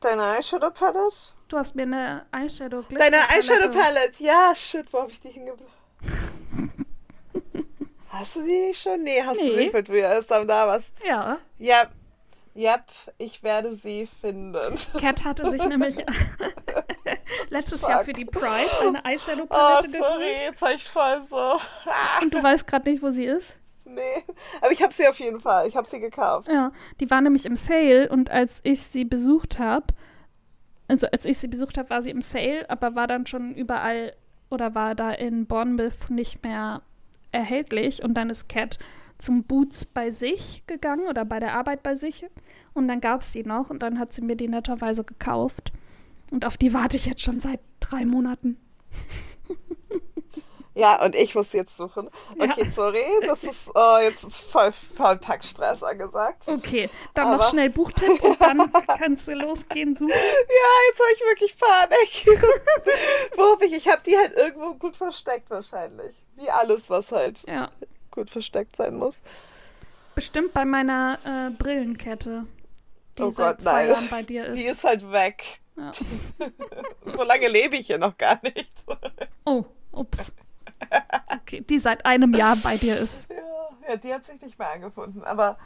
[0.00, 1.32] Deine Eyeshadow-Palette?
[1.50, 5.66] Du hast mir eine eyeshadow palette Deine Eyeshadow-Palette, ja, shit, wo habe ich die hingebracht?
[8.08, 9.02] hast du die nicht schon?
[9.02, 9.50] Nee, hast nee.
[9.50, 10.94] du nicht, weil du ja erst da warst.
[11.04, 11.38] Ja.
[11.58, 11.90] Ja,
[12.54, 12.84] Yep,
[13.18, 14.76] ich werde sie finden.
[15.00, 15.96] Cat hatte sich nämlich
[17.48, 17.90] letztes Fuck.
[17.90, 20.40] Jahr für die Pride eine Eyeshadow-Palette oh, sorry, geholt.
[20.42, 21.58] jetzt habe ich voll so.
[22.22, 23.58] Und du weißt gerade nicht, wo sie ist?
[23.84, 24.02] Nee,
[24.60, 25.66] aber ich habe sie auf jeden Fall.
[25.66, 26.46] Ich habe sie gekauft.
[26.46, 29.86] Ja, die war nämlich im Sale und als ich sie besucht habe,
[30.90, 34.12] also als ich sie besucht habe, war sie im Sale, aber war dann schon überall
[34.50, 36.82] oder war da in Bournemouth nicht mehr
[37.30, 38.78] erhältlich und dann ist Cat
[39.16, 42.26] zum Boots bei sich gegangen oder bei der Arbeit bei sich.
[42.72, 45.72] Und dann gab es die noch und dann hat sie mir die netterweise gekauft.
[46.30, 48.56] Und auf die warte ich jetzt schon seit drei Monaten.
[50.80, 52.08] Ja, und ich muss jetzt suchen.
[52.38, 52.70] Okay, ja.
[52.74, 56.44] sorry, das ist oh, jetzt ist voll, voll Packstress angesagt.
[56.46, 57.36] Okay, dann Aber...
[57.36, 60.08] noch schnell Buchtipp und dann kannst du losgehen suchen.
[60.08, 62.42] Ja, jetzt habe ich wirklich Panik.
[63.36, 63.74] Wo hab ich?
[63.74, 66.16] Ich habe die halt irgendwo gut versteckt wahrscheinlich.
[66.36, 67.70] Wie alles, was halt ja
[68.10, 69.22] gut versteckt sein muss.
[70.14, 72.46] Bestimmt bei meiner äh, Brillenkette,
[73.18, 73.90] die oh seit Gott, zwei nein.
[73.90, 74.58] Jahren bei dir ist.
[74.58, 75.44] Die ist halt weg.
[75.76, 75.90] Ja.
[77.14, 78.72] so lange lebe ich hier noch gar nicht.
[79.44, 80.32] oh, ups.
[81.68, 83.28] Die seit einem Jahr bei dir ist.
[83.82, 85.58] Ja, ja die hat sich nicht mehr angefunden, aber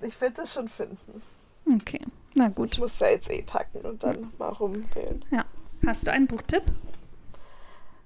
[0.00, 1.22] ich werde es schon finden.
[1.70, 2.00] Okay,
[2.34, 2.72] na gut.
[2.72, 4.32] Ich muss ja jetzt eh packen und dann hm.
[4.38, 5.24] mal rumwählen.
[5.30, 5.44] Ja.
[5.86, 6.62] Hast du einen Buchtipp?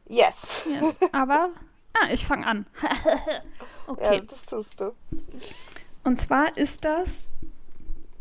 [0.08, 0.66] Yes.
[0.68, 0.96] yes.
[1.12, 1.50] Aber
[1.92, 2.66] Ah, ich fange an.
[3.86, 4.16] okay.
[4.16, 4.92] Ja, das tust du.
[6.04, 7.30] Und zwar ist das,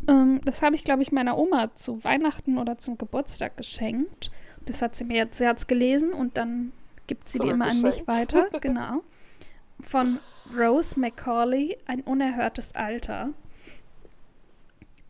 [0.08, 4.32] ähm, das habe ich, glaube ich, meiner Oma zu Weihnachten oder zum Geburtstag geschenkt.
[4.66, 6.74] Das hat sie mir jetzt, sie gelesen und dann
[7.10, 8.48] gibt sie die immer an mich weiter.
[8.62, 9.04] Genau.
[9.82, 10.20] Von
[10.56, 13.30] Rose Macaulay, ein unerhörtes Alter.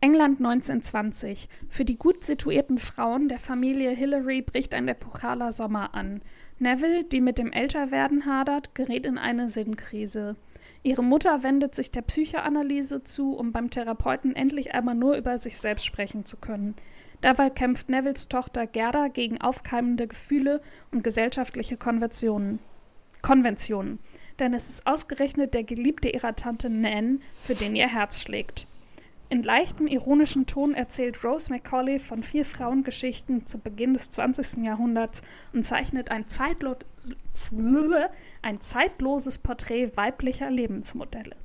[0.00, 1.48] England 1920.
[1.68, 6.22] Für die gut situierten Frauen der Familie Hillary bricht ein epochaler Sommer an.
[6.58, 10.36] Neville, die mit dem Älterwerden hadert, gerät in eine Sinnkrise.
[10.82, 15.58] Ihre Mutter wendet sich der Psychoanalyse zu, um beim Therapeuten endlich einmal nur über sich
[15.58, 16.76] selbst sprechen zu können.
[17.20, 22.60] Dabei kämpft Nevilles Tochter Gerda gegen aufkeimende Gefühle und gesellschaftliche Konventionen.
[23.22, 23.98] Konventionen.
[24.38, 28.66] Denn es ist ausgerechnet der Geliebte ihrer Tante Nan, für den ihr Herz schlägt.
[29.28, 34.66] In leichtem ironischen Ton erzählt Rose Macaulay von vier Frauengeschichten zu Beginn des 20.
[34.66, 36.74] Jahrhunderts und zeichnet ein, zeitlo
[38.42, 41.36] ein zeitloses Porträt weiblicher Lebensmodelle.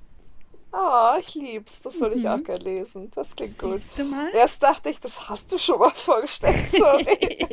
[0.77, 1.81] Oh, ich lieb's.
[1.81, 2.29] Das würde ich mhm.
[2.29, 3.11] auch gerne lesen.
[3.15, 3.79] Das klingt gut.
[3.79, 4.29] Siehst du mal?
[4.33, 6.69] Erst dachte ich, das hast du schon mal vorgestellt.
[6.71, 7.07] Sorry.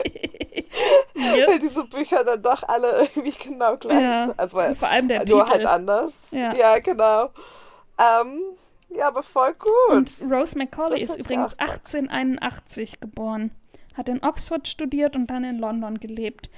[1.16, 1.48] yep.
[1.48, 4.26] Weil diese Bücher dann doch alle irgendwie genau gleich ja.
[4.26, 4.38] sind.
[4.38, 5.50] Also, weil, vor allem der nur Titel.
[5.50, 6.18] halt anders.
[6.32, 7.30] Ja, ja genau.
[7.98, 8.42] Ähm,
[8.90, 9.90] ja, aber voll gut.
[9.90, 13.52] Und Rose McCauley ist übrigens 1881 geboren.
[13.94, 16.50] Hat in Oxford studiert und dann in London gelebt.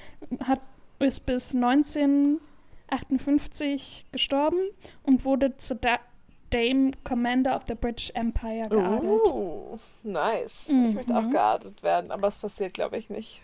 [0.44, 0.60] Hat
[1.04, 4.58] ist bis 1958 gestorben
[5.02, 6.00] und wurde zu da
[6.54, 9.26] Dame Commander of the British Empire geadelt.
[9.26, 10.68] Uh, nice.
[10.68, 10.86] Mhm.
[10.86, 13.42] Ich möchte auch geadelt werden, aber es passiert, glaube ich, nicht.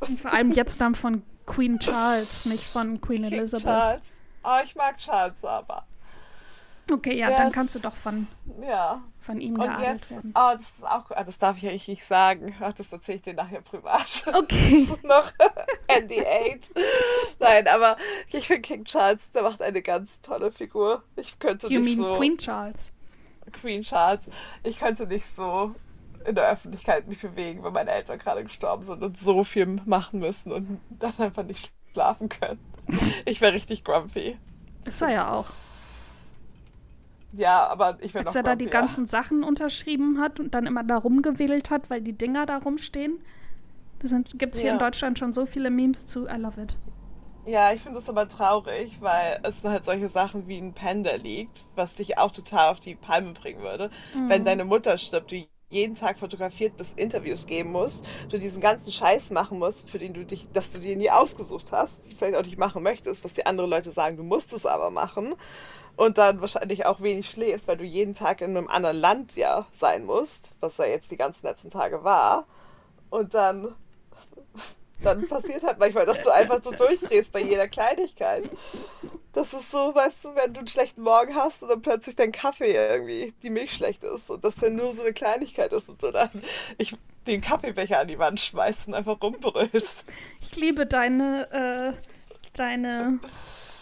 [0.00, 3.64] Und vor allem jetzt dann von Queen Charles, nicht von Queen King Elizabeth.
[3.64, 4.20] Charles.
[4.44, 5.86] Oh, ich mag Charles aber.
[6.92, 8.26] Okay, ja, dann kannst du doch von,
[8.62, 9.02] ja.
[9.30, 10.34] Von ihm Und jetzt, werden.
[10.36, 12.54] Oh, das ist auch, ah, das darf ich eigentlich nicht sagen.
[12.60, 14.24] Ach, das erzähle ich dir nachher privat.
[14.26, 14.86] Okay.
[14.88, 15.32] Das ist noch
[15.88, 16.70] ND8.
[17.38, 17.96] Nein, aber
[18.32, 21.04] ich finde King Charles, der macht eine ganz tolle Figur.
[21.16, 22.16] Ich könnte you nicht mean so.
[22.18, 22.92] Queen Charles.
[23.52, 24.28] Queen Charles.
[24.64, 25.74] Ich könnte nicht so
[26.26, 30.20] in der Öffentlichkeit mich bewegen, wenn meine Eltern gerade gestorben sind und so viel machen
[30.20, 32.60] müssen und dann einfach nicht schlafen können.
[33.24, 34.36] Ich wäre richtig grumpy.
[34.84, 35.46] Ist er ja auch.
[37.32, 40.82] Ja, aber ich will Als er da die ganzen Sachen unterschrieben hat und dann immer
[40.82, 43.20] da rumgewedelt hat, weil die Dinger da rumstehen.
[44.00, 44.74] Da gibt es hier ja.
[44.74, 46.76] in Deutschland schon so viele Memes zu I love it.
[47.46, 51.04] Ja, ich finde das aber traurig, weil es sind halt solche Sachen wie ein Pen,
[51.04, 53.90] der liegt, was dich auch total auf die Palme bringen würde.
[54.14, 54.28] Mhm.
[54.28, 55.36] Wenn deine Mutter stirbt, du
[55.70, 60.12] jeden Tag fotografiert bist, Interviews geben musst, du diesen ganzen Scheiß machen musst, für den
[60.12, 63.46] du dich, dass du dir nie ausgesucht hast, vielleicht auch nicht machen möchtest, was die
[63.46, 65.34] anderen Leute sagen, du musst es aber machen.
[66.00, 69.66] Und dann wahrscheinlich auch wenig schläfst, weil du jeden Tag in einem anderen Land ja
[69.70, 72.46] sein musst, was ja jetzt die ganzen letzten Tage war.
[73.10, 73.74] Und dann
[75.02, 78.48] dann passiert halt manchmal, dass du einfach so durchdrehst bei jeder Kleinigkeit.
[79.34, 82.32] Das ist so, weißt du, wenn du einen schlechten Morgen hast und dann plötzlich dein
[82.32, 86.00] Kaffee irgendwie, die Milch schlecht ist und das dann nur so eine Kleinigkeit ist und
[86.00, 86.30] so dann
[86.78, 90.06] ich den Kaffeebecher an die Wand schmeißt und einfach rumbrüllst.
[90.40, 91.92] Ich liebe deine, äh,
[92.54, 93.20] deine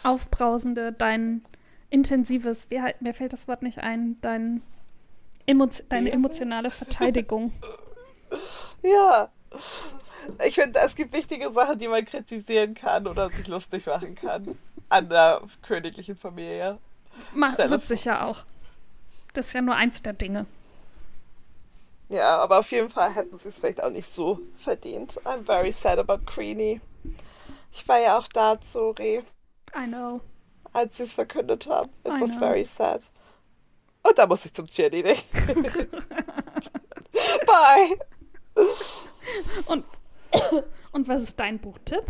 [0.03, 1.45] aufbrausende, dein
[1.91, 4.63] intensives, wie, mir fällt das Wort nicht ein, dein
[5.47, 7.53] Emo deine emotionale Verteidigung.
[8.83, 9.31] Ja,
[10.47, 14.59] ich finde, es gibt wichtige Sachen, die man kritisieren kann oder sich lustig machen kann
[14.89, 16.79] an der königlichen Familie.
[17.35, 18.45] Macht wird sicher auch.
[19.35, 20.47] Das ist ja nur eins der Dinge.
[22.09, 25.21] Ja, aber auf jeden Fall hätten sie es vielleicht auch nicht so verdient.
[25.25, 26.81] I'm very sad about Queenie.
[27.73, 29.23] Ich war ja auch da, Zori.
[29.77, 30.21] I know.
[30.73, 31.91] Als sie es verkündet haben.
[32.05, 32.41] It I was know.
[32.41, 33.03] very sad.
[34.03, 35.17] Und da muss ich zum Cheerleading.
[37.47, 37.99] Bye.
[39.67, 39.85] Und
[40.93, 42.05] Und was ist dein Buchtipp?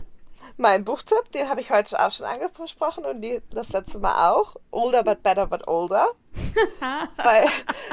[0.56, 4.56] Mein Buchtipp, den habe ich heute auch schon angesprochen und die, das letzte Mal auch.
[4.70, 6.08] Older but better but older.
[7.16, 7.44] Weil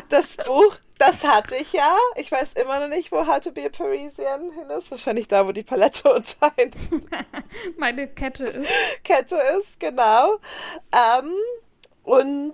[0.10, 1.96] das Buch, das hatte ich ja.
[2.16, 4.92] Ich weiß immer noch nicht, wo How to be a Parisian hin ist.
[4.92, 6.52] Wahrscheinlich da, wo die Palette unter
[7.78, 8.72] Meine Kette ist.
[9.04, 10.38] Kette ist, genau.
[10.92, 11.34] Ähm,
[12.04, 12.54] und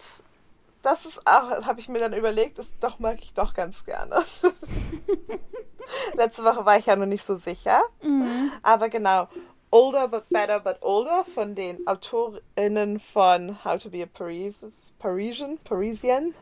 [0.81, 4.23] das ist auch, habe ich mir dann überlegt, das doch mag ich doch ganz gerne.
[6.15, 7.81] Letzte Woche war ich ja noch nicht so sicher.
[8.01, 8.51] Mhm.
[8.63, 9.27] Aber genau,
[9.69, 14.65] Older but Better but Older von den AutorInnen von How to be a Paris
[14.99, 16.33] Parisian, Parisian.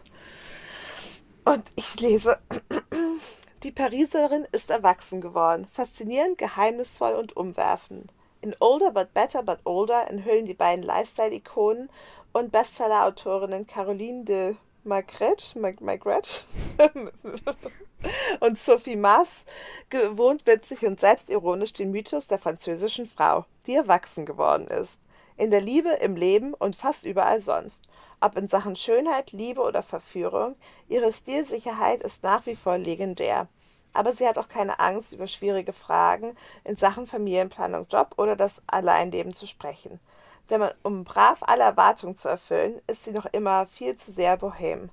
[1.45, 2.39] Und ich lese,
[3.63, 8.11] die Pariserin ist erwachsen geworden, faszinierend, geheimnisvoll und umwerfend.
[8.41, 11.89] In Older but Better but Older enthüllen die beiden Lifestyle-Ikonen
[12.31, 16.45] und Bestseller-Autorinnen Caroline de Magret, Magret
[18.39, 19.43] und Sophie Maas
[19.89, 24.99] gewohnt witzig und selbstironisch den Mythos der französischen Frau, die erwachsen geworden ist.
[25.39, 27.85] In der Liebe, im Leben und fast überall sonst.
[28.19, 30.57] Ob in Sachen Schönheit, Liebe oder Verführung,
[30.89, 33.47] ihre Stilsicherheit ist nach wie vor legendär.
[33.93, 38.61] Aber sie hat auch keine Angst, über schwierige Fragen in Sachen Familienplanung, Job oder das
[38.67, 40.01] Alleinleben zu sprechen.
[40.49, 44.89] Denn um brav alle Erwartungen zu erfüllen, ist sie noch immer viel zu sehr bohem.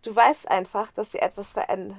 [0.00, 1.98] Du weißt einfach, dass sie etwas verändert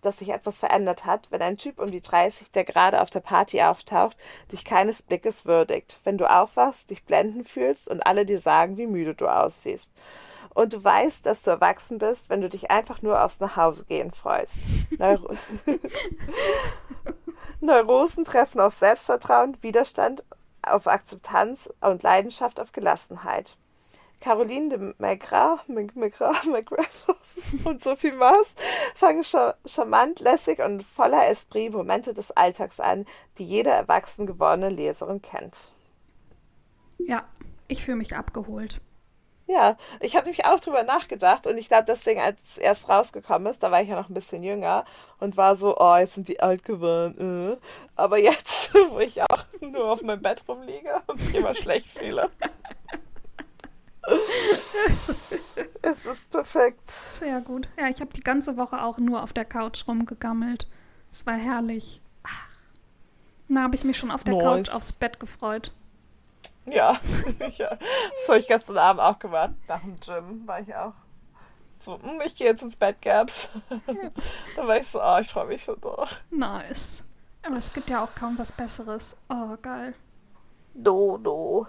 [0.00, 3.20] dass sich etwas verändert hat, wenn ein Typ um die 30, der gerade auf der
[3.20, 4.16] Party auftaucht,
[4.52, 8.86] dich keines Blickes würdigt, wenn du aufwachst, dich blenden fühlst und alle dir sagen, wie
[8.86, 9.92] müde du aussiehst.
[10.54, 14.60] Und du weißt, dass du erwachsen bist, wenn du dich einfach nur aufs Nachhausegehen freust.
[14.98, 15.34] Neuro
[17.60, 20.24] Neurosen treffen auf Selbstvertrauen, Widerstand
[20.62, 23.56] auf Akzeptanz und Leidenschaft auf Gelassenheit.
[24.20, 27.04] Caroline de Maigrat, Maigrat, Maigrat
[27.64, 28.54] und Sophie Maas
[28.94, 33.06] fangen charmant, lässig und voller Esprit Momente des Alltags an,
[33.38, 35.72] die jede erwachsen gewordene Leserin kennt.
[36.98, 37.24] Ja,
[37.68, 38.80] ich fühle mich abgeholt.
[39.46, 43.50] Ja, ich habe nämlich auch drüber nachgedacht und ich glaube, deswegen, als es erst rausgekommen
[43.50, 44.84] ist, da war ich ja noch ein bisschen jünger
[45.18, 47.54] und war so, oh, jetzt sind die alt geworden.
[47.54, 47.56] Äh.
[47.96, 52.30] Aber jetzt, wo ich auch nur auf meinem Bett rumliege und mich immer schlecht fühle.
[55.82, 56.88] es ist perfekt.
[56.88, 57.68] Sehr gut.
[57.78, 60.68] Ja, ich habe die ganze Woche auch nur auf der Couch rumgegammelt.
[61.10, 62.00] Es war herrlich.
[62.22, 62.48] Ach.
[63.48, 64.42] Da habe ich mich schon auf der nice.
[64.42, 65.72] Couch aufs Bett gefreut.
[66.66, 66.98] Ja,
[67.56, 67.76] ja.
[67.76, 69.52] das habe ich gestern Abend auch gemacht.
[69.68, 70.94] Nach dem Gym war ich auch
[71.80, 73.50] so, hm, ich gehe jetzt ins Bett, Gabs.
[74.56, 76.10] da war ich so, oh, ich freue mich so doch.
[76.30, 77.04] Nice.
[77.42, 79.16] Aber es gibt ja auch kaum was Besseres.
[79.30, 79.94] Oh, geil.
[80.74, 81.66] Do, do.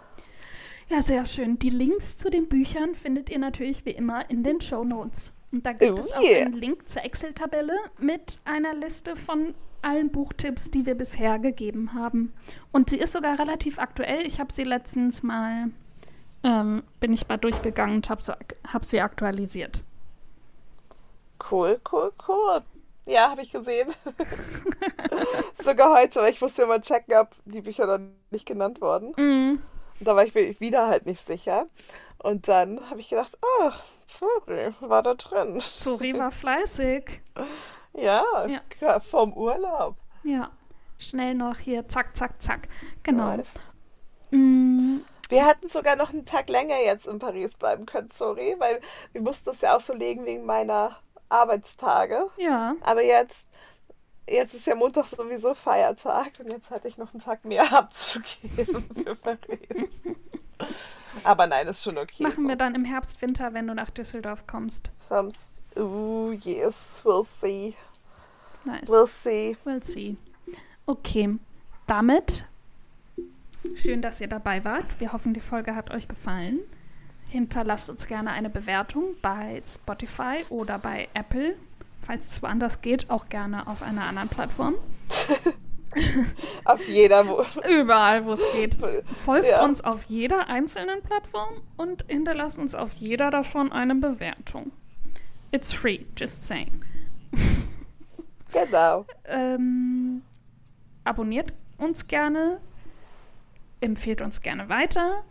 [0.91, 1.57] Ja, sehr schön.
[1.57, 5.31] Die Links zu den Büchern findet ihr natürlich wie immer in den Show Notes.
[5.53, 6.45] Und da gibt oh, es auch yeah.
[6.45, 12.33] einen Link zur Excel-Tabelle mit einer Liste von allen Buchtipps, die wir bisher gegeben haben.
[12.73, 14.25] Und sie ist sogar relativ aktuell.
[14.25, 15.69] Ich habe sie letztens mal,
[16.43, 18.35] ähm, bin ich mal durchgegangen und habe sie,
[18.67, 19.83] hab sie aktualisiert.
[21.49, 22.63] Cool, cool, cool.
[23.05, 23.89] Ja, habe ich gesehen.
[25.63, 29.13] sogar heute, weil ich musste mal checken, ob die Bücher dann nicht genannt wurden.
[29.15, 29.59] Mm.
[30.01, 31.67] Da war ich wieder halt nicht sicher.
[32.17, 35.59] Und dann habe ich gedacht, ach, sorry, war da drin.
[35.59, 37.21] Zori war fleißig.
[37.93, 38.23] ja,
[38.79, 39.95] ja, vom Urlaub.
[40.23, 40.51] Ja,
[40.99, 42.67] schnell noch hier, zack, zack, zack.
[43.03, 43.35] Genau.
[44.29, 45.01] Mm.
[45.29, 48.81] Wir hätten sogar noch einen Tag länger jetzt in Paris bleiben können, sorry, weil
[49.13, 50.97] wir mussten das ja auch so legen wegen meiner
[51.29, 52.27] Arbeitstage.
[52.37, 52.75] Ja.
[52.81, 53.47] Aber jetzt,
[54.27, 58.85] jetzt ist ja Montag sowieso Feiertag und jetzt hatte ich noch einen Tag mehr abzugeben
[59.03, 60.01] für Paris.
[61.23, 62.23] Aber nein, ist schon okay.
[62.23, 62.47] Machen so.
[62.47, 64.91] wir dann im Herbst, Winter, wenn du nach Düsseldorf kommst.
[64.95, 67.75] Sams uh, yes, we'll see.
[68.65, 68.89] Nice.
[68.89, 69.57] We'll see.
[69.65, 70.17] We'll see.
[70.85, 71.37] Okay,
[71.87, 72.45] damit
[73.75, 74.99] schön, dass ihr dabei wart.
[74.99, 76.59] Wir hoffen, die Folge hat euch gefallen.
[77.29, 81.55] Hinterlasst uns gerne eine Bewertung bei Spotify oder bei Apple.
[82.01, 84.75] Falls es woanders geht, auch gerne auf einer anderen Plattform.
[86.65, 87.27] auf jeder.
[87.27, 88.77] Wo Überall, wo es geht.
[89.05, 89.63] Folgt ja.
[89.63, 94.71] uns auf jeder einzelnen Plattform und hinterlasst uns auf jeder davon eine Bewertung.
[95.51, 96.83] It's free, just saying.
[98.53, 99.05] Genau.
[99.27, 100.23] ähm,
[101.05, 102.59] abonniert uns gerne,
[103.79, 105.23] empfehlt uns gerne weiter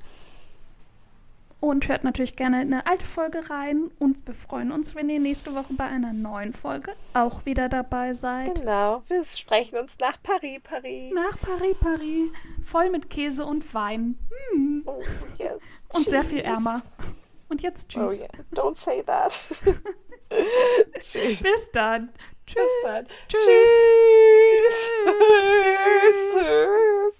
[1.61, 3.90] und hört natürlich gerne eine alte Folge rein.
[3.99, 8.14] Und wir freuen uns, wenn ihr nächste Woche bei einer neuen Folge auch wieder dabei
[8.14, 8.61] seid.
[8.61, 11.12] Genau, wir sprechen uns nach Paris, Paris.
[11.12, 12.31] Nach Paris, Paris.
[12.64, 14.18] Voll mit Käse und Wein.
[14.53, 14.83] Hm.
[14.87, 15.03] Oh,
[15.38, 15.59] yes.
[15.94, 16.83] Und sehr viel ärmer.
[17.49, 18.23] Und jetzt oh, tschüss.
[18.23, 19.33] Oh yeah, don't say that.
[20.99, 21.42] tschüss.
[21.42, 22.11] Bis dann.
[22.46, 22.62] Tschüss.
[22.62, 23.07] Bis dann.
[23.29, 23.44] Tschüss.
[23.44, 24.90] Tschüss.
[25.05, 26.16] tschüss.
[26.35, 27.19] tschüss.